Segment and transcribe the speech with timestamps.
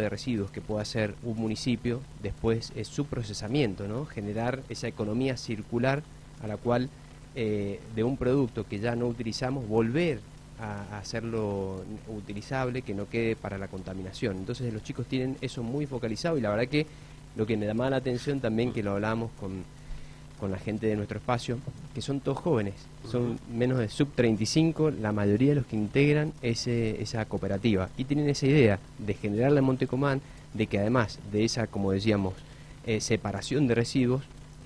[0.00, 4.06] de residuos que pueda hacer un municipio, después es su procesamiento, ¿no?
[4.06, 6.02] generar esa economía circular
[6.42, 6.88] a la cual
[7.34, 10.20] eh, de un producto que ya no utilizamos, volver
[10.60, 14.36] a, hacerlo utilizable, que no quede para la contaminación.
[14.38, 16.86] Entonces los chicos tienen eso muy focalizado y la verdad que
[17.36, 19.64] lo que me llama la atención también, que lo hablamos con,
[20.38, 21.58] con la gente de nuestro espacio,
[21.94, 22.74] que son todos jóvenes,
[23.10, 28.04] son menos de sub 35, la mayoría de los que integran ese, esa cooperativa y
[28.04, 30.20] tienen esa idea de generarla en Montecomán,
[30.54, 32.34] de que además de esa, como decíamos,
[32.86, 34.22] eh, separación de residuos,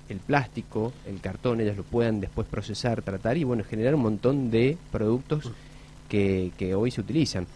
[0.09, 4.51] el plástico, el cartón, ellos lo puedan después procesar, tratar y bueno, generar un montón
[4.51, 5.51] de productos
[6.09, 7.47] que, que hoy se utilizan.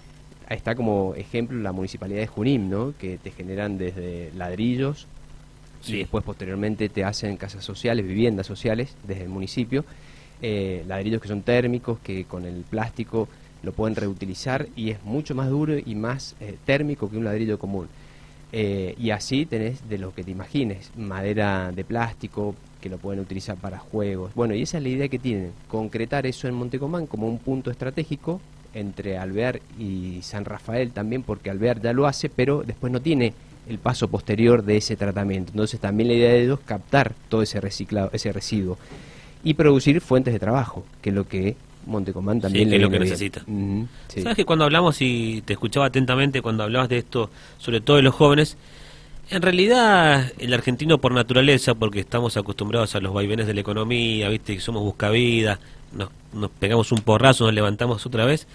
[0.50, 2.94] Ahí está como ejemplo la municipalidad de Junín, ¿no?
[2.98, 5.08] que te generan desde ladrillos,
[5.86, 9.86] y después posteriormente te hacen casas sociales, viviendas sociales desde el municipio,
[10.42, 13.28] eh, ladrillos que son térmicos, que con el plástico
[13.64, 17.58] lo pueden reutilizar y es mucho más duro y más eh, térmico que un ladrillo
[17.58, 17.88] común.
[18.54, 23.20] Eh, y así tenés de lo que te imagines, madera de plástico que lo pueden
[23.20, 24.34] utilizar para juegos.
[24.36, 27.72] Bueno, y esa es la idea que tienen, concretar eso en Montecomán como un punto
[27.72, 28.40] estratégico
[28.74, 33.34] entre Alvear y San Rafael también, porque Alvear ya lo hace, pero después no tiene
[33.70, 35.52] el paso posterior de ese tratamiento.
[35.52, 38.78] Entonces también la idea de ellos es captar todo ese reciclado, ese residuo
[39.44, 43.44] y producir fuentes de trabajo, que es lo que Montecomán también es lo que necesita.
[44.08, 48.04] Sabes que cuando hablamos y te escuchaba atentamente cuando hablabas de esto, sobre todo de
[48.04, 48.58] los jóvenes,
[49.30, 54.30] en realidad el argentino por naturaleza, porque estamos acostumbrados a los vaivenes de la economía,
[54.30, 55.60] viste que somos buscavidas,
[55.94, 58.48] nos, nos pegamos un porrazo, nos levantamos otra vez,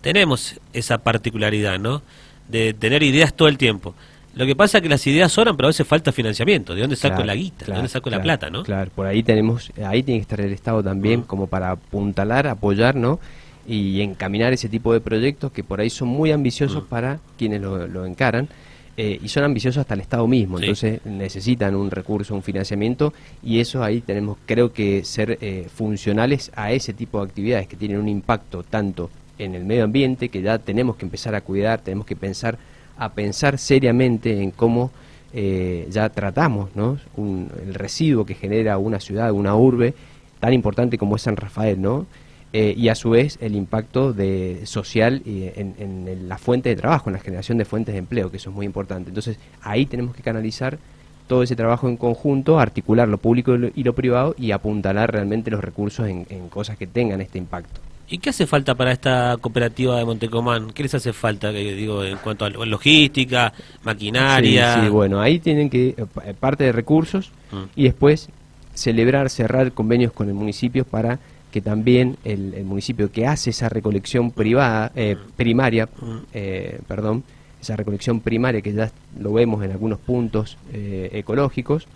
[0.00, 2.02] tenemos esa particularidad, ¿no?
[2.48, 3.94] De tener ideas todo el tiempo.
[4.34, 6.74] Lo que pasa es que las ideas sobran, pero a veces falta financiamiento.
[6.74, 7.66] ¿De dónde saco la guita?
[7.66, 8.62] ¿De dónde saco la plata, no?
[8.62, 12.96] Claro, por ahí tenemos, ahí tiene que estar el Estado también como para apuntalar, apoyar,
[12.96, 13.20] ¿no?
[13.66, 18.06] Y encaminar ese tipo de proyectos que por ahí son muy ambiciosos para quienes lo,
[18.06, 18.48] encaran.
[18.96, 23.12] Eh, y son ambiciosos hasta el Estado mismo, entonces necesitan un recurso, un financiamiento
[23.42, 27.74] y eso ahí tenemos creo que ser eh, funcionales a ese tipo de actividades que
[27.74, 31.80] tienen un impacto tanto en el medio ambiente, que ya tenemos que empezar a cuidar,
[31.80, 32.56] tenemos que pensar
[32.96, 34.90] a pensar seriamente en cómo
[35.32, 36.98] eh, ya tratamos ¿no?
[37.16, 39.94] el residuo que genera una ciudad, una urbe
[40.38, 42.06] tan importante como es San Rafael, ¿no?
[42.52, 47.10] Eh, y a su vez el impacto de, social en, en, la fuente de trabajo,
[47.10, 49.10] en la generación de fuentes de empleo, que eso es muy importante.
[49.10, 50.78] Entonces ahí tenemos que canalizar
[51.26, 55.64] todo ese trabajo en conjunto, articular lo público y lo privado y apuntalar realmente los
[55.64, 57.80] recursos en cosas que tengan este impacto.
[58.08, 60.72] ¿Y qué hace falta para esta cooperativa de Montecomán?
[60.72, 64.82] ¿Qué les hace falta, digo, en cuanto a logística, maquinaria?
[64.82, 67.62] Sí, bueno, ahí tienen que, eh, parte de recursos mm.
[67.76, 68.28] y después
[68.74, 71.18] celebrar, cerrar convenios con el municipio para
[71.50, 75.30] que también el, municipio que hace esa recolección privada, eh, mm.
[75.36, 76.18] primaria, mm.
[76.34, 77.24] eh, perdón,
[77.62, 81.86] esa recolección primaria que ya lo vemos en algunos puntos ecológicos,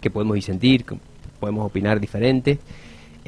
[0.00, 0.86] que podemos disentir,
[1.38, 2.58] podemos opinar diferente,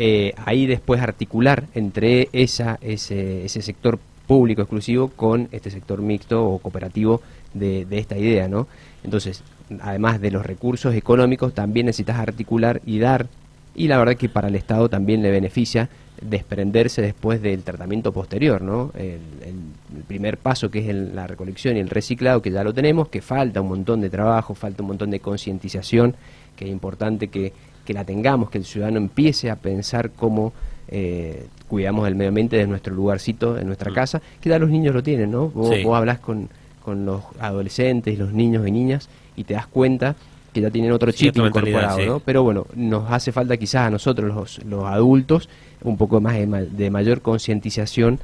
[0.01, 3.99] eh, ahí después articular entre esa, ese, ese sector
[4.29, 7.21] público exclusivo con este sector mixto o cooperativo
[7.53, 8.69] de, esta idea, ¿no?
[9.03, 9.43] Entonces,
[9.81, 13.27] además de los recursos económicos, también necesitas articular y dar,
[13.75, 15.89] y la verdad que para el Estado también le beneficia
[16.23, 18.93] desprenderse después del tratamiento posterior, ¿no?
[18.97, 19.19] El,
[20.07, 23.61] primer paso que es la recolección y el reciclado, que ya lo tenemos, que falta
[23.61, 26.15] un montón de trabajo, falta un montón de concientización,
[26.57, 27.53] que es importante que
[27.89, 30.53] que la tengamos, que el ciudadano empiece a pensar cómo
[30.89, 33.95] eh, cuidamos del medio ambiente de nuestro lugarcito, de nuestra mm.
[33.95, 35.49] casa, que ya los niños lo tienen, ¿no?
[35.49, 36.51] Vos, hablas con,
[36.85, 40.17] con los adolescentes, los niños y niñas, y te das cuenta
[40.53, 42.21] que ya tienen otro chip incorporado, ¿no?
[42.21, 45.49] Pero bueno, nos hace falta quizás a nosotros, los, los adultos,
[45.83, 48.21] un poco más de, de mayor concientización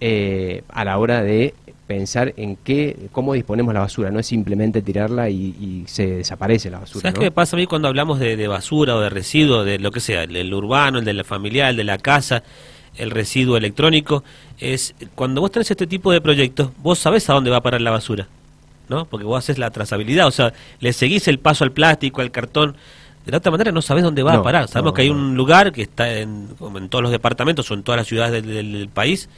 [0.00, 1.54] eh, a la hora de
[1.88, 6.80] pensar en qué, cómo disponemos la basura, no es simplemente tirarla y, se desaparece la
[6.80, 7.10] basura.
[7.10, 10.00] ¿Sabes qué pasa a mí cuando hablamos de, basura o de residuo, de lo que
[10.00, 12.42] sea, el, urbano, el de la familiar, el de la casa,
[12.96, 14.22] el residuo electrónico?
[14.58, 17.80] Es cuando vos tenés este tipo de proyectos, vos sabés a dónde va a parar
[17.80, 18.28] la basura,
[18.90, 19.06] ¿no?
[19.06, 22.76] Porque vos haces la trazabilidad, o sea, le seguís el paso al plástico, al cartón.
[23.24, 24.68] De la otra manera no sabés dónde va a parar.
[24.68, 27.98] Sabemos que hay un lugar que está en, en, todos los departamentos o en todas
[27.98, 29.28] las ciudades del país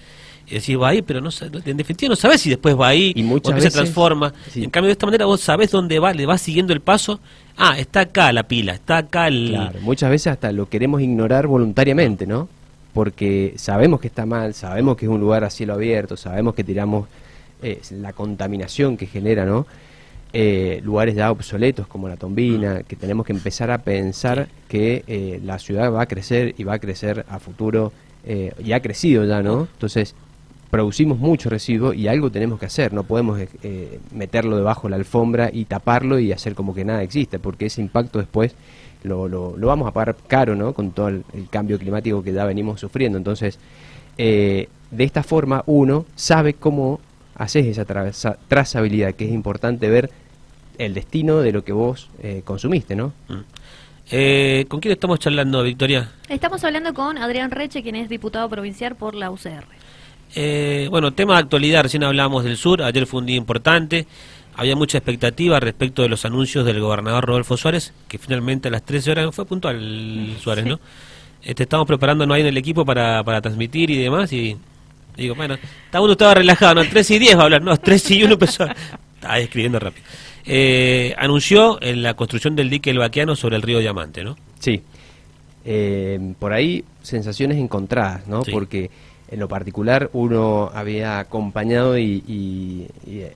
[0.51, 1.31] y decís, va ahí, pero no,
[1.65, 4.35] en definitiva no sabes si después va ahí y muchas veces, se transforma.
[4.55, 7.21] En cambio, de esta manera vos sabés dónde va, le vas siguiendo el paso.
[7.57, 9.51] Ah, está acá la pila, está acá el...
[9.51, 12.49] Claro, muchas veces hasta lo queremos ignorar voluntariamente, ¿no?
[12.93, 16.65] Porque sabemos que está mal, sabemos que es un lugar a cielo abierto, sabemos que
[16.65, 17.07] tiramos
[17.63, 19.69] eh, la contaminación que genera, ¿no?
[20.33, 25.41] Eh, lugares ya obsoletos como la tombina, que tenemos que empezar a pensar que eh,
[25.45, 27.93] la ciudad va a crecer y va a crecer a futuro,
[28.23, 29.67] y ha crecido ya, ¿no?
[29.73, 30.15] Entonces,
[30.71, 34.97] producimos mucho residuo y algo tenemos que hacer, no podemos eh, meterlo debajo de la
[34.97, 38.55] alfombra y taparlo y hacer como que nada existe, porque ese impacto después
[39.03, 40.73] lo, lo, vamos a pagar caro, ¿no?
[40.73, 43.19] Con todo el, cambio climático que ya venimos sufriendo.
[43.19, 43.59] Entonces,
[44.19, 47.01] eh, de esta forma uno sabe cómo
[47.35, 47.85] haces esa
[48.49, 50.11] trazabilidad, que es importante ver
[50.79, 53.13] el destino de lo que vos eh, consumiste, ¿no?
[53.29, 53.41] Mm.
[54.13, 56.11] Eh, ¿Con quién estamos charlando, Victoria?
[56.29, 59.65] Estamos hablando con Adrián Reche, quien es diputado provincial por la UCR.
[60.35, 64.07] Eh, bueno, tema de actualidad, recién hablábamos del sur, ayer fue un día importante,
[64.55, 68.85] había mucha expectativa respecto de los anuncios del gobernador Rodolfo Suárez, que finalmente a las
[68.85, 70.79] 13 horas fue puntual Suárez, ¿no?
[71.43, 74.57] Este, estamos preparándonos ahí en el equipo para, para transmitir y demás, y
[75.17, 75.57] digo, bueno,
[75.95, 76.85] uno estaba relajado, ¿no?
[76.85, 78.67] 3 y 10 va a hablar, no, 3 y 1 empezó,
[79.17, 80.05] estaba escribiendo rápido
[80.47, 84.37] eh, anunció en la construcción del dique El Baquiano sobre el río Diamante, ¿no?
[84.59, 84.83] Sí.
[85.65, 88.43] Eh, por ahí sensaciones encontradas, ¿no?
[88.43, 88.91] Porque
[89.31, 92.87] en lo particular uno había acompañado y,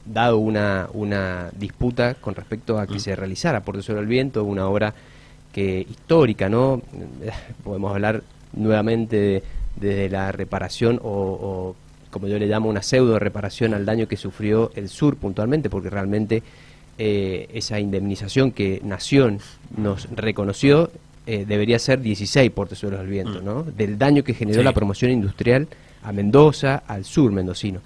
[0.04, 3.00] dado una, una, disputa con respecto a que mm.
[3.00, 4.94] se realizara por Tesoro del Viento, una obra
[5.52, 6.82] que histórica, ¿no?
[7.64, 9.42] Podemos hablar nuevamente
[9.76, 11.76] de, la reparación o, o,
[12.10, 15.90] como yo le llamo, una pseudo reparación al daño que sufrió el sur puntualmente, porque
[15.90, 16.42] realmente
[16.96, 19.40] eh, esa indemnización que Nación
[19.76, 20.90] nos reconoció
[21.26, 23.44] eh, debería ser 16 por Tesoros del Viento, mm.
[23.44, 23.62] ¿no?
[23.64, 25.66] Del daño que generó la promoción industrial
[26.04, 27.80] a Mendoza, al sur mendocino.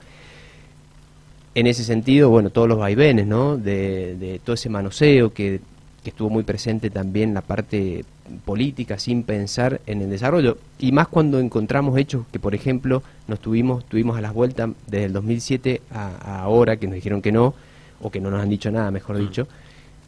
[1.55, 3.57] En ese sentido, bueno, todos los vaivenes, ¿no?
[3.57, 5.61] De, todo ese manoseo que,
[6.05, 8.03] estuvo muy presente también la parte
[8.47, 13.41] política sin pensar en el desarrollo y más cuando encontramos hechos que por ejemplo nos
[13.41, 17.53] tuvimos tuvimos a las vueltas desde el 2007 a ahora que nos dijeron que no
[18.01, 19.21] o que no nos han dicho nada, mejor mm.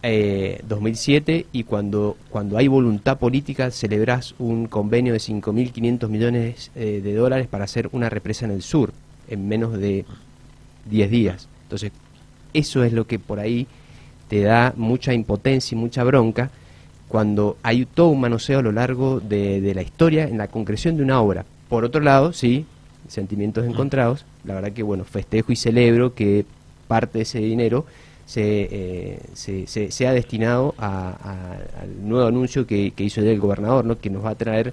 [0.03, 7.01] Eh, 2007 y cuando, cuando hay voluntad política celebras un convenio de 5.500 millones eh,
[7.03, 8.93] de dólares para hacer una represa en el sur
[9.29, 10.05] en menos de
[10.89, 11.49] 10 días.
[11.65, 11.93] Entonces,
[12.55, 13.67] eso es lo que por ahí
[14.29, 16.51] te da mucha impotencia y mucha bronca
[17.09, 20.97] cuando hay todo un manoseo a lo largo de, de la historia en la concreción
[20.97, 21.45] de una obra.
[21.69, 22.65] Por otro lado, sí,
[23.09, 23.71] sentimientos mm.
[23.71, 26.45] encontrados, la verdad que bueno, festejo y celebro que
[26.89, 27.85] parte de ese dinero
[28.31, 33.99] se, eh, se, ha destinado al nuevo anuncio que, hizo el gobernador, ¿no?
[33.99, 34.73] que nos va a traer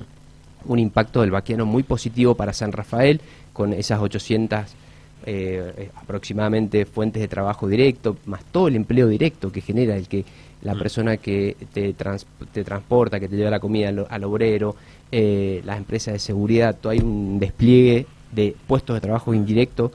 [0.66, 3.20] un impacto del vaquiano muy positivo para San Rafael,
[3.54, 9.52] con esas 800 eh, eh, aproximadamente fuentes de trabajo directo, más todo el empleo directo
[9.52, 10.24] que genera el que
[10.62, 10.78] la mm.
[10.78, 14.76] persona que te, te transporta, que te lleva la comida al, obrero,
[15.12, 19.92] las empresas de seguridad, todo hay un despliegue de puestos de trabajo indirecto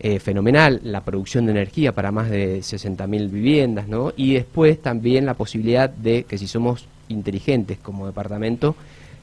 [0.00, 4.12] eh, fenomenal, la producción de energía para más de 60.000 viviendas, ¿no?
[4.16, 8.74] Y después también la posibilidad de que si somos inteligentes como departamento,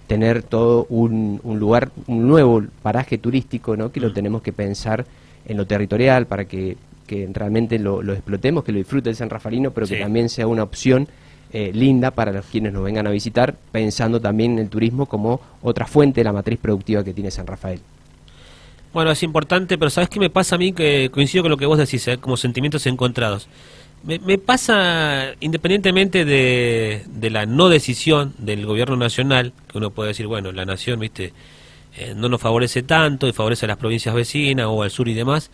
[0.07, 3.91] tener todo un, lugar, un nuevo paraje turístico, ¿no?
[3.91, 4.13] Que lo mm.
[4.13, 5.05] tenemos que pensar
[5.45, 6.77] en lo territorial para que,
[7.33, 11.07] realmente lo, explotemos, que lo disfrute el San Rafaelino, pero que también sea una opción
[11.51, 15.41] eh, linda para los quienes nos vengan a visitar, pensando también en el turismo como
[15.61, 17.81] otra fuente de la matriz productiva que tiene San Rafael.
[18.93, 20.73] Bueno, es importante, pero ¿sabes qué me pasa a mí?
[20.73, 22.17] Que coincido con lo que vos decís, ¿eh?
[22.17, 23.47] como sentimientos encontrados.
[24.03, 30.51] Me, pasa, independientemente de, la no decisión del gobierno nacional, que uno puede decir, bueno,
[30.51, 31.33] la nación, viste,
[31.95, 35.13] eh, no nos favorece tanto y favorece a las provincias vecinas o al sur y
[35.13, 35.51] demás,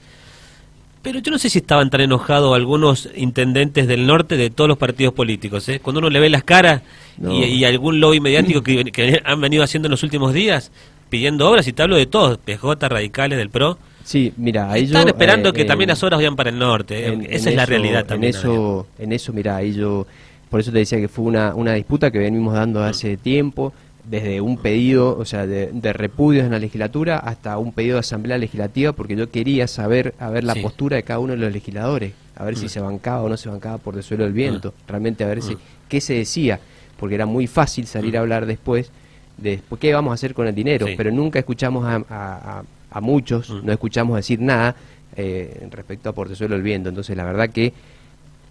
[1.02, 4.78] pero yo no sé si estaban tan enojados algunos intendentes del norte de todos los
[4.78, 5.68] partidos políticos.
[5.68, 5.82] ¿eh?
[5.82, 6.82] Cuando uno le ve las caras
[7.22, 10.72] y, algún lobby mediático que, que, han venido haciendo en los últimos días,
[11.10, 13.78] pidiendo obras y te hablo de todos, PJ, radicales del PRO.
[14.04, 17.28] Sí, mira, ahí Están esperando que eh, también las obras vayan para el norte, eh,
[17.30, 18.34] esa es la realidad también.
[18.34, 20.08] En eso, en eso, mira, ahí yo,
[20.50, 23.74] por eso te decía que fue una, una disputa que venimos dando hace tiempo,
[24.10, 28.38] desde un pedido, o sea, de, repudios en la legislatura hasta un pedido de asamblea
[28.38, 32.14] legislativa, porque yo quería saber, a ver la postura de cada uno de los legisladores,
[32.36, 32.70] a ver si mm.
[32.70, 34.90] se bancaba o no se bancaba por el suelo del viento, mm.
[34.90, 35.60] realmente a ver si, mm.
[35.90, 36.60] qué se decía,
[36.98, 38.92] porque era muy fácil salir a hablar después
[39.38, 43.66] de qué vamos a hacer con el dinero, pero nunca escuchamos a, a, muchos, mm.
[43.66, 44.76] no escuchamos decir nada
[45.16, 46.90] eh, respecto a Portezuelo el Viento.
[46.90, 47.74] Entonces, la verdad que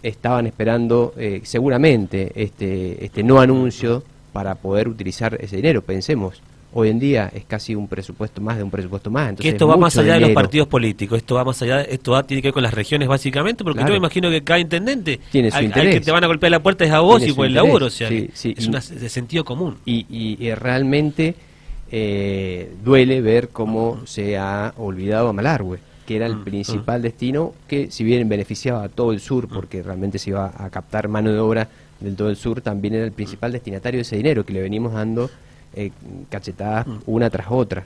[0.03, 5.83] estaban esperando eh, seguramente este, este no anuncio para poder utilizar ese dinero.
[5.83, 6.41] Pensemos,
[6.79, 9.31] hoy en día es casi un presupuesto más de un presupuesto más.
[9.31, 12.13] Entonces que esto va más allá de los partidos políticos, esto va más allá, esto
[12.13, 15.19] va, tiene que ver con las regiones básicamente, porque yo me imagino que cada intendente
[15.33, 15.95] tiene su interés.
[15.95, 17.91] que te van a golpear la puerta es a vos y por el laburo, o
[17.91, 19.79] sea, es una, de sentido común.
[19.87, 21.35] Y, y, realmente
[21.91, 27.03] eh, duele ver cómo se ha olvidado a Malargüe que era el mm, principal mm.
[27.03, 29.51] destino, que si bien beneficiaba a todo el sur, mm.
[29.53, 31.69] porque realmente se iba a captar mano de obra
[31.99, 34.93] del todo el sur, también era el principal destinatario de ese dinero que le venimos
[34.93, 35.29] dando
[35.77, 35.93] eh,
[36.31, 36.99] cachetadas mm.
[37.07, 37.85] una tras otra.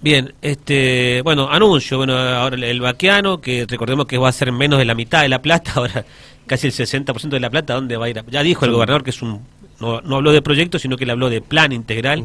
[0.00, 4.78] Bien, este, bueno, anuncio, bueno, ahora el, vaqueano, que recordemos que va a ser menos
[4.80, 6.04] de la mitad de la plata, ahora
[6.46, 8.18] casi el 60% de la plata, ¿dónde va a ir?
[8.18, 9.40] a- ya dijo el gobernador que es un,
[9.80, 12.24] no, no habló de proyecto, sino que le habló de plan integral.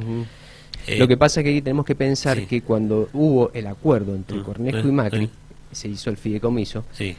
[0.87, 2.45] Eh, Lo que pasa es que aquí tenemos que pensar sí.
[2.47, 5.29] que cuando hubo el acuerdo entre Mm, Cornejo eh, y Macri, eh.
[5.71, 7.15] se hizo el fideicomiso, Sí,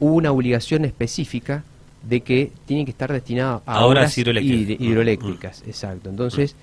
[0.00, 1.64] hubo una obligación específica
[2.02, 4.78] de que tiene que estar destinado a A obras hidroeléctricas.
[4.78, 6.08] hid- hidroeléctricas, exacto.
[6.08, 6.54] Entonces,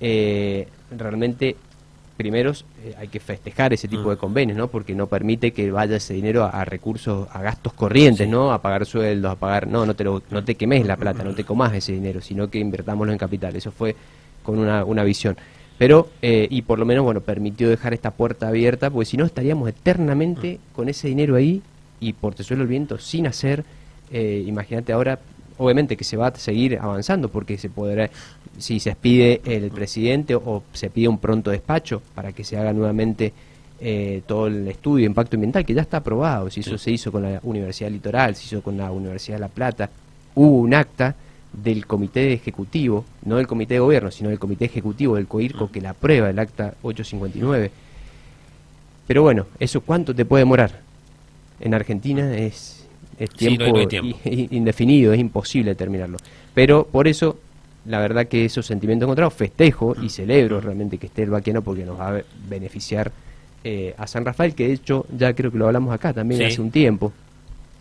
[0.00, 1.56] eh, realmente,
[2.16, 2.52] primero
[2.84, 4.10] eh, hay que festejar ese tipo Mm.
[4.10, 4.68] de convenios, ¿no?
[4.68, 8.30] Porque no permite que vaya ese dinero a, a recursos, a gastos corrientes, Sí.
[8.30, 8.52] ¿no?
[8.52, 9.66] A pagar sueldos, a pagar...
[9.68, 12.48] No, no te, lo, no te quemes la plata, no te comas ese dinero, sino
[12.50, 13.54] que invertámoslo en capital.
[13.56, 13.94] Eso fue
[14.42, 15.36] con una, una visión.
[15.78, 19.24] Pero, eh, y por lo menos, bueno, permitió dejar esta puerta abierta, porque si no
[19.24, 21.62] estaríamos eternamente con ese dinero ahí
[22.00, 23.64] y por te suelo el viento sin hacer.
[24.10, 25.20] eh, Imagínate ahora,
[25.58, 28.10] obviamente que se va a seguir avanzando, porque se podrá,
[28.58, 32.72] si se pide el presidente o se pide un pronto despacho para que se haga
[32.72, 33.32] nuevamente
[33.80, 36.84] eh, todo el estudio de impacto ambiental, que ya está aprobado, si eso Sí.
[36.84, 39.88] se hizo con la Universidad Litoral, se hizo con la Universidad de La Plata,
[40.34, 41.14] hubo un acta
[41.52, 45.80] del comité ejecutivo, no del comité de gobierno, sino del comité ejecutivo del COIRCO que
[45.80, 47.70] la aprueba el acta 859.
[49.06, 50.80] Pero bueno, ¿eso cuánto te puede demorar?
[51.60, 52.84] En Argentina es,
[53.18, 56.18] es Sí, no hay- tiempo, no indefinido, es imposible terminarlo.
[56.54, 57.38] Pero por eso,
[57.86, 61.84] la verdad que esos sentimientos encontrados, festejo y celebro realmente que esté el vaqueno porque
[61.84, 63.10] nos va a be- beneficiar
[63.64, 66.46] eh, a San Rafael, que de hecho ya creo que lo hablamos acá también Sí.
[66.46, 67.12] hace un tiempo,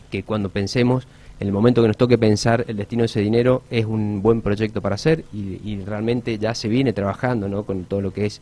[0.10, 1.08] que cuando pensemos,
[1.39, 4.41] en el momento que nos toque pensar el destino de ese dinero, es un buen
[4.41, 7.63] proyecto para hacer y, y realmente ya se viene trabajando ¿no?
[7.63, 8.41] con todo lo que es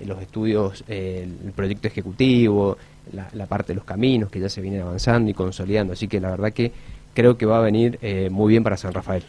[0.00, 2.78] eh, los estudios, eh, el proyecto ejecutivo,
[3.12, 5.92] la, la parte de los caminos que ya se vienen avanzando y consolidando.
[5.92, 6.72] Así que la verdad que
[7.14, 9.22] creo que va a venir eh, muy bien para San Rafael.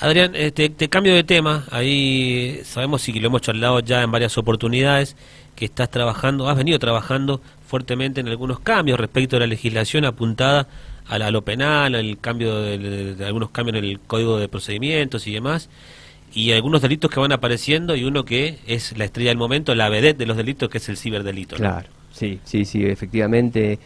[0.00, 1.64] Adrián, eh, te, te cambio de tema.
[1.70, 5.16] Ahí sabemos y que lo hemos charlado ya en varias oportunidades
[5.56, 10.68] que estás trabajando, has venido trabajando fuertemente en algunos cambios respecto a la legislación apuntada
[11.08, 14.38] a, la- a lo penal, al cambio de, de- de algunos cambios en el código
[14.38, 15.68] de procedimientos y demás,
[16.32, 19.88] y algunos delitos que van apareciendo y uno que es la estrella del momento, la
[19.88, 21.56] vedette de los delitos, que es el ciberdelito.
[21.56, 21.60] ¿no?
[21.62, 21.88] Claro,
[22.18, 23.78] sí, sí, sí, efectivamente.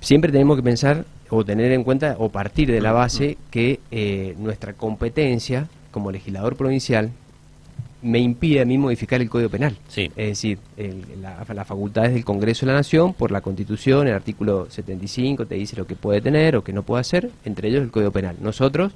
[0.00, 4.34] Siempre tenemos que pensar o tener en cuenta o partir de la base que eh,
[4.38, 7.10] nuestra competencia como legislador provincial
[8.02, 9.76] me impide a mí modificar el Código Penal.
[9.88, 10.12] Sí.
[10.14, 14.06] Es decir, el- la, la facultad es del Congreso de la Nación, por la Constitución,
[14.06, 17.68] el artículo 75 te dice lo que puede tener o que no puede hacer, entre
[17.68, 18.36] ellos el Código Penal.
[18.40, 18.92] Nosotros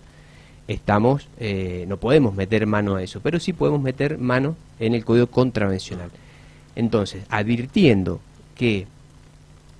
[0.68, 5.04] estamos, eh, no podemos meter mano a eso, pero sí podemos meter mano en el
[5.04, 6.10] Código Contravencional.
[6.76, 8.20] Entonces, advirtiendo
[8.56, 8.86] que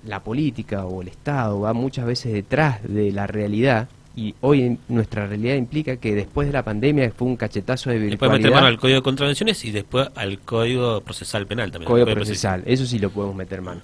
[0.05, 4.79] la política o el Estado va muchas veces detrás de la realidad, y hoy en
[4.89, 8.39] nuestra realidad implica que después de la pandemia fue un cachetazo de Después virtualidad.
[8.39, 11.87] meter mano al código de contravenciones y después al código procesal penal también.
[11.87, 13.81] Código procesal, eso sí lo podemos meter mano.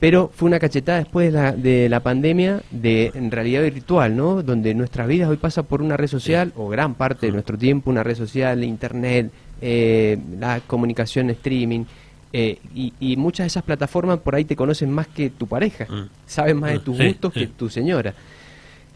[0.00, 4.42] Pero fue una cachetada después de la, de la pandemia de en realidad virtual, ¿no?
[4.42, 7.90] Donde nuestras vidas hoy pasa por una red social, o gran parte de nuestro tiempo,
[7.90, 9.30] una red social, internet,
[9.60, 11.84] eh, la comunicación streaming,
[12.32, 15.86] eh, y, y muchas de esas plataformas por ahí te conocen más que tu pareja,
[15.86, 16.08] Mm.
[16.26, 17.40] saben más de Mm, tus sí, gustos sí.
[17.40, 18.14] que tu señora.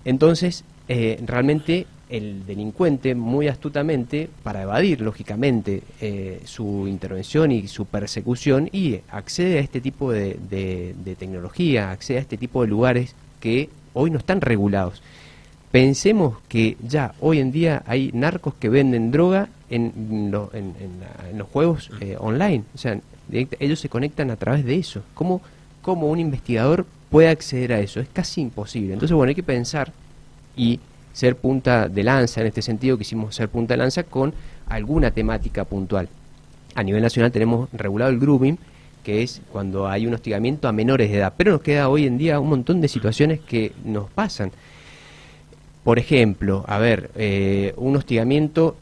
[0.04, 7.86] Entonces, eh, realmente el delincuente muy astutamente, para evadir lógicamente eh, su intervención y su
[7.86, 12.68] persecución, y accede a este tipo de, de- de tecnología, accede a este tipo de
[12.68, 15.02] lugares que hoy no están regulados.
[15.72, 21.30] Pensemos que ya hoy en día hay narcos que venden droga en, lo- en- en
[21.32, 22.62] en los juegos eh, online.
[22.74, 23.00] O sea,
[23.30, 25.02] ellos se conectan a través de eso.
[25.14, 25.40] ¿Cómo,
[25.82, 28.00] ¿Cómo un investigador puede acceder a eso?
[28.00, 28.92] Es casi imposible.
[28.92, 29.92] Entonces, bueno, hay que pensar
[30.56, 30.80] y
[31.12, 34.34] ser punta de lanza, en este sentido quisimos ser punta de lanza con
[34.66, 36.08] alguna temática puntual.
[36.74, 38.58] A nivel nacional tenemos regulado el grooming,
[39.04, 42.18] que es cuando hay un hostigamiento a menores de edad, pero nos queda hoy en
[42.18, 44.50] día un montón de situaciones que nos pasan.
[45.84, 48.76] Por ejemplo, a ver, eh, un hostigamiento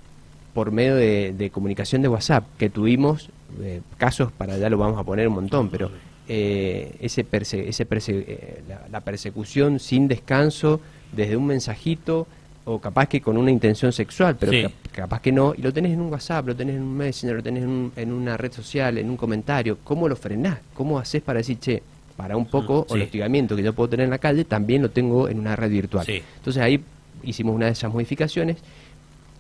[0.55, 3.31] por medio de comunicación de WhatsApp, que tuvimos
[3.61, 5.91] eh, casos, para allá lo vamos a poner un montón, pero
[6.29, 10.81] eh, ese perse- ese perse- eh, la, la persecución sin descanso
[11.13, 12.27] desde un mensajito
[12.65, 14.65] o capaz que con una intención sexual, pero Sí.
[14.93, 17.43] capaz que no, y lo tenés en un WhatsApp, lo tenés en un Messenger, lo
[17.43, 20.59] tenés en, un- en una red social, en un comentario, ¿cómo lo frenás?
[20.75, 21.83] ¿Cómo haces para decir, che,
[22.17, 23.05] para un poco, Mm, o el sí.
[23.07, 26.07] hostigamiento que yo puedo tener en la calle, también lo tengo en una red virtual?
[26.07, 26.23] Sí.
[26.37, 26.81] Entonces ahí
[27.25, 28.59] hicimos una de esas modificaciones,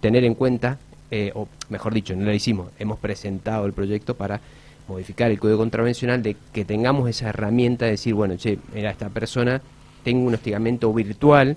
[0.00, 0.78] tener en cuenta,
[1.12, 4.40] eh, o mejor dicho, no lo hicimos, hemos presentado el proyecto para
[4.88, 9.10] modificar el código contravencional de que tengamos esa herramienta de decir, bueno, che, mira, esta
[9.10, 9.60] persona
[10.02, 11.56] tengo un hostigamiento virtual,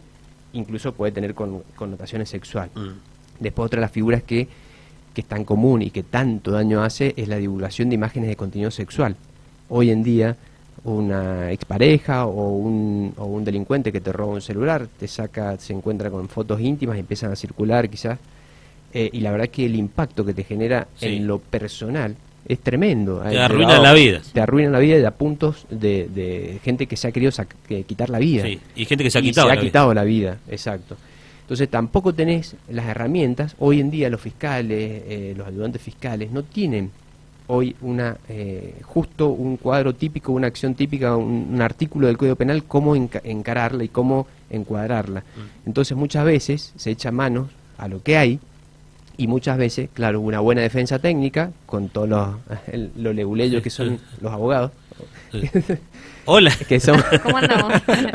[0.54, 2.76] incluso puede tener con- connotaciones sexuales.
[2.76, 2.90] Mm.
[3.40, 4.48] Después otra de las figuras que,
[5.14, 8.36] que es tan común y que tanto daño hace es la divulgación de imágenes de
[8.36, 9.16] contenido sexual.
[9.70, 10.36] hoy en día
[10.84, 15.74] una expareja o un, o un delincuente que te roba un celular, te saca, se
[15.74, 18.20] encuentra con fotos íntimas y empiezan a circular quizás.
[18.98, 21.08] Eh, y la verdad que el impacto que te genera Sí.
[21.08, 22.16] en lo personal
[22.48, 23.20] es tremendo.
[23.20, 24.22] Te Ha arruina llegado- la vida.
[24.34, 27.32] Te arruina la vida y a puntos de, de gente que se ha querido
[27.86, 28.44] quitar la vida.
[28.44, 29.48] Sí, y gente que se ha Y quitado.
[29.48, 29.70] se ha la vida.
[29.70, 30.96] quitado la vida, exacto.
[31.42, 33.56] Entonces tampoco tenés las herramientas.
[33.60, 36.90] Hoy en día los fiscales, eh, los ayudantes fiscales, no tienen
[37.48, 42.36] hoy una eh, justo un cuadro típico, una acción típica, un, un artículo del Código
[42.36, 45.20] Penal, cómo enca- encararla y cómo encuadrarla.
[45.22, 45.68] Mm.
[45.68, 48.40] Entonces muchas veces se echa manos a lo que hay
[49.18, 52.36] y muchas veces, claro, una buena defensa técnica con todos los,
[52.98, 54.72] los leguleyos que son los abogados,
[56.28, 56.52] Hola.
[56.68, 57.00] que son...
[57.22, 57.74] ¿Cómo andamos?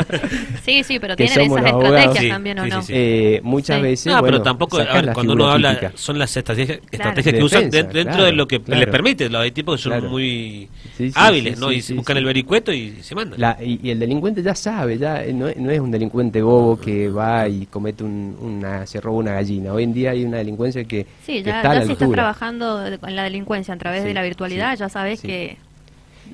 [0.64, 2.80] sí, sí, pero Que tienen somos esas estrategias Sí, también, ¿o sí, no?
[2.80, 2.92] sí, sí.
[2.96, 3.82] Eh, muchas Sí.
[3.82, 4.06] veces.
[4.06, 5.92] no, pero bueno, tampoco, a ver, cuando uno habla, típica.
[5.94, 8.80] son las estrategias, estrategias De que usan dentro claro, de lo que claro.
[8.80, 9.28] les permite.
[9.30, 10.08] Los hay tipos que son Claro.
[10.10, 11.68] muy Sí, sí, hábiles, sí, ¿no?
[11.70, 12.18] sí, y sí, buscan sí.
[12.18, 13.40] el vericueto y se mandan.
[13.40, 16.42] La- y, y el delincuente ya sabe, ya eh, no, es- no es un delincuente
[16.42, 19.72] bobo que va y comete un- una, se roba una gallina.
[19.72, 21.92] Hoy en día hay una delincuencia que, Sí, que ya, está a ya la si
[21.92, 25.58] estás trabajando con la delincuencia a través de la virtualidad, ya sabes que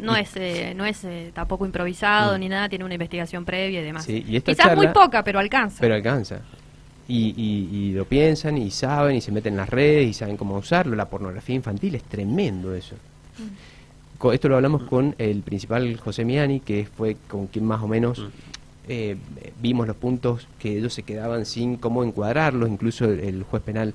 [0.01, 3.85] no es eh, no es eh, tampoco improvisado ni nada, tiene una investigación previa y
[3.85, 4.05] demás.
[4.05, 4.07] Mm.
[4.07, 5.79] Sí, y Quizás muy poca, pero alcanza.
[5.81, 6.41] Pero alcanza.
[7.09, 10.37] Y, y- y lo piensan y saben y se meten en las redes y saben
[10.37, 10.97] cómo usarlo.
[10.97, 12.97] La pornografía infantil es tremendo eso.
[14.19, 17.89] Co- Esto lo hablamos con el principal José Miani, que fue con quien más o
[17.89, 18.29] menos Mm.
[18.89, 19.17] eh,
[19.61, 22.69] vimos los puntos que ellos se quedaban sin cómo encuadrarlos.
[22.69, 23.95] Incluso el, el juez penal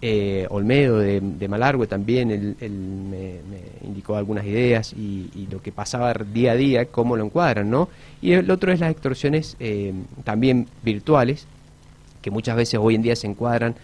[0.00, 5.48] eh, Olmedo de, de Malargüe también él, él me, me indicó algunas ideas y, y
[5.50, 7.88] lo que pasaba día a día, cómo lo encuadran, ¿no?
[8.22, 9.92] Y el otro es las extorsiones eh,
[10.24, 11.46] también virtuales,
[12.22, 13.74] que muchas veces hoy en día se encuadran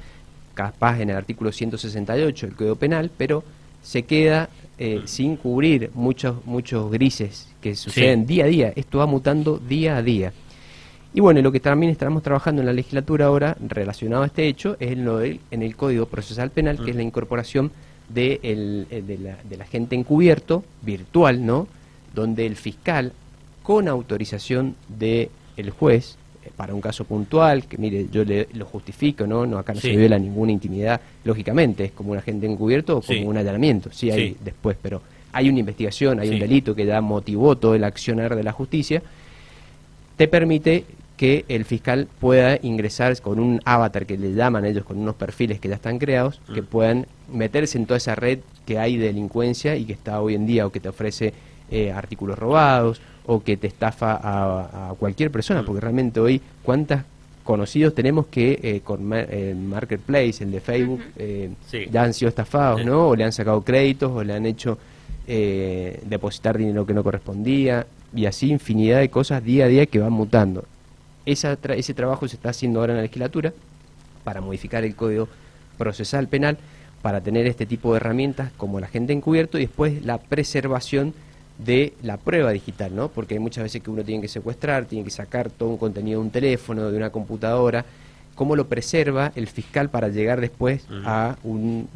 [0.55, 3.43] capaz en el artículo 168 del Código Penal, pero
[3.83, 8.73] se queda eh, sin cubrir muchos muchos grises que suceden día a día.
[8.77, 10.33] Esto va mutando día a día.
[11.17, 14.77] Y bueno, lo que también estamos trabajando en la legislatura ahora relacionado a este hecho
[14.81, 17.71] es en, lo del- en el Código Procesal Penal, que es la incorporación
[18.09, 21.69] de, el- eh, de, la, del agente encubierto virtual, ¿no?
[22.15, 23.13] Donde el fiscal,
[23.63, 28.67] con autorización del el juez, eh, para un caso puntual, que mire, yo le, lo
[28.67, 29.47] justifico, ¿no?
[29.47, 29.93] no Acá no Sí.
[29.93, 33.25] se viola ninguna intimidad, lógicamente, es como un agente encubierto o como Sí.
[33.25, 34.37] un allanamiento, sí hay Sí.
[34.45, 35.01] después, pero
[35.33, 39.01] hay una investigación, hay un delito que ya motivó todo el accionar de la justicia,
[40.17, 40.85] te permite
[41.25, 45.59] que el fiscal pueda ingresar con un avatar que le llaman ellos, con unos perfiles
[45.59, 46.67] que ya están creados, que Mm.
[46.67, 50.47] puedan meterse en toda esa red que hay de delincuencia y que está hoy en
[50.47, 51.33] día o que te ofrece
[51.71, 55.65] eh, artículos robados o que te estafa a, a cualquier persona, Mm.
[55.65, 57.05] porque realmente hoy cuántas
[57.43, 61.87] conocidos tenemos que eh, con ma- el Marketplace, el de Facebook, eh, Sí.
[61.91, 62.87] ya han sido estafados, Sí.
[62.87, 63.09] ¿no?
[63.09, 64.77] O le han sacado créditos o le han hecho
[65.27, 69.99] eh, depositar dinero que no correspondía y así infinidad de cosas día a día que
[69.99, 70.65] van mutando.
[71.27, 73.53] Esa tra- ese trabajo se está haciendo ahora en la legislatura
[74.25, 75.29] para modificar el código
[75.79, 76.57] procesal penal,
[77.03, 81.13] para tener este tipo de herramientas como el agente encubierto y después la preservación
[81.59, 83.09] de la prueba digital, ¿no?
[83.09, 86.21] Porque hay muchas veces que uno tiene que secuestrar, tiene que sacar todo un contenido
[86.21, 87.85] de un teléfono, de una computadora.
[88.35, 91.89] ¿Cómo lo preserva el fiscal para llegar después a un-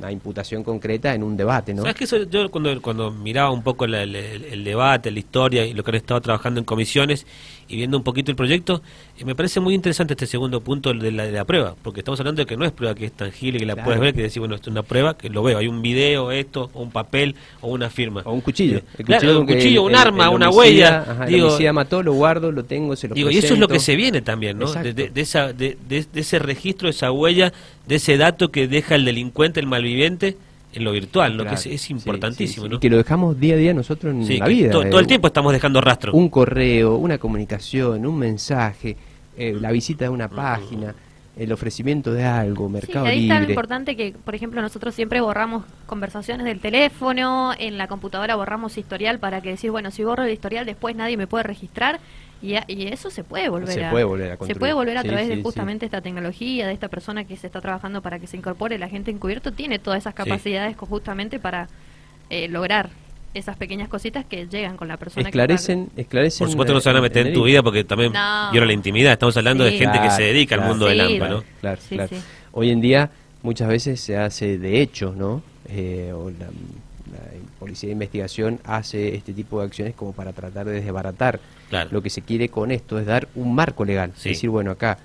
[0.00, 1.82] una imputación concreta en un debate, ¿no?
[1.82, 5.64] ¿Sabes que eso, yo cuando, cuando miraba un poco la- el- el debate, la historia
[5.64, 7.24] y lo que han estado trabajando en comisiones
[7.70, 8.82] y viendo un poquito el proyecto,
[9.18, 12.18] eh, me parece muy interesante este segundo punto de la, de la prueba, porque estamos
[12.20, 13.86] hablando de que no es prueba que es tangible, que la Claro.
[13.86, 16.30] puedes ver, que decir, bueno, esto es una prueba, que lo veo, hay un video,
[16.32, 18.22] esto, o un papel, o una firma.
[18.24, 18.78] O un cuchillo.
[18.78, 20.98] Eh, El claro, cuchillo un cuchillo, el- un el- arma, el una huella.
[21.08, 23.60] ajá, el digo, homicida mató, lo guardo, lo tengo, se lo Digo, y eso es
[23.60, 24.72] lo que se viene también, ¿no?
[24.72, 27.52] De, de- de esa, de, de- de ese registro, de esa huella,
[27.86, 30.36] de ese dato que deja el delincuente, el malviviente,
[30.72, 32.68] en lo virtual, lo que es, es importantísimo, sí, sí.
[32.70, 32.76] ¿no?
[32.76, 34.70] Y que lo dejamos día a día nosotros en la vida.
[34.70, 36.12] to- eh, todo el tiempo estamos dejando rastro.
[36.12, 38.96] Un correo, una comunicación, un mensaje,
[39.36, 40.94] eh, la visita de una página,
[41.36, 43.54] el ofrecimiento de algo, Sí, Mercado ahí está lo Libre.
[43.54, 49.18] importante que, por ejemplo, nosotros siempre borramos conversaciones del teléfono, en la computadora borramos historial
[49.18, 52.00] para que decir, bueno, si borro el historial después nadie me puede registrar
[52.42, 54.58] y, a- y eso se puede volver Se a puede volver a se construir.
[54.58, 55.42] puede volver a Sí, través sí, de sí.
[55.42, 58.88] justamente esta tecnología, de esta persona que se está trabajando para que se incorpore la
[58.88, 60.16] gente encubierto, tiene todas esas Sí.
[60.18, 61.68] capacidades justamente para
[62.28, 62.90] eh, lograr
[63.32, 66.46] esas pequeñas cositas que llegan con la persona Esclarecen, esclarecen.
[66.46, 68.50] Por supuesto no se van a meter en tu vida porque también No.
[68.50, 69.12] viola la intimidad.
[69.12, 71.44] Estamos hablando de gente que se Claro, dedica al mundo del AMPA, ¿no?
[71.60, 72.08] Claro, Sí, claro.
[72.08, 72.16] sí.
[72.52, 73.10] Hoy en día
[73.42, 75.42] muchas veces se hace de hecho, ¿no?
[75.68, 77.20] Eh, o la, la
[77.60, 81.38] policía de investigación hace este tipo de acciones como para tratar de desbaratar.
[81.68, 81.90] Claro.
[81.92, 84.10] Lo que se quiere con esto es dar un marco legal.
[84.16, 84.30] Sí.
[84.30, 84.98] Es decir, bueno, acá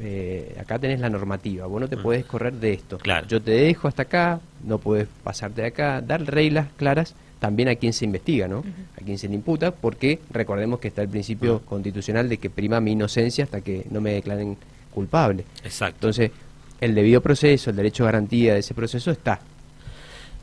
[0.00, 2.02] eh, acá tenés la normativa, vos no te Mm.
[2.02, 2.98] puedes correr de esto.
[2.98, 3.26] Claro.
[3.28, 7.74] Yo te dejo hasta acá, no puedes pasarte de acá, dar reglas claras también a
[7.74, 8.62] quién se investiga, ¿no?
[8.96, 12.78] A quién se le imputa, porque recordemos que está el principio constitucional de que prima
[12.78, 14.56] mi inocencia hasta que no me declaren
[14.94, 15.44] culpable.
[15.64, 15.96] Exacto.
[15.96, 16.30] Entonces,
[16.80, 19.40] el debido proceso, el derecho a garantía de ese proceso está.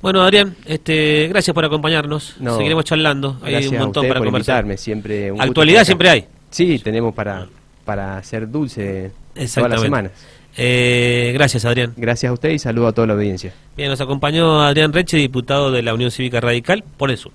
[0.01, 2.35] Bueno, Adrián, este, gracias por acompañarnos.
[2.41, 3.39] No, Seguiremos charlando.
[3.43, 4.77] Hay un montón para por conversar.
[4.77, 6.25] siempre un Actualidad siempre hay.
[6.51, 7.47] Sí, tenemos para,
[7.85, 9.11] para hacer dulce
[9.55, 10.11] todas las semanas.
[10.61, 11.93] Eh, gracias, Adrián.
[11.95, 13.53] Gracias a usted y saludo a toda la audiencia.
[13.77, 17.31] Bien, nos acompañó Adrián Reche, diputado de la Unión Cívica Radical por el Sur.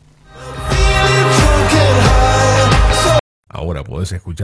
[3.49, 4.43] Ahora podés escuchar